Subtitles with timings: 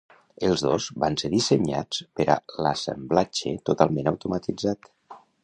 [0.45, 4.91] Els dos van ser dissenyats per a l'assemblatge totalment automatitzat.